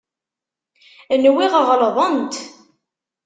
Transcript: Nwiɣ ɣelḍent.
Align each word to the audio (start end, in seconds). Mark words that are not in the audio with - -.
Nwiɣ 1.23 1.53
ɣelḍent. 1.67 2.35